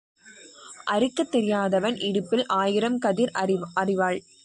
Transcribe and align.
அறுக்கத் 0.87 1.31
தெரியாதவன் 1.31 1.99
இடுப்பில் 2.01 2.45
ஆயிரம் 2.57 2.99
கதிர் 2.99 3.33
அரிவாள் 3.77 4.19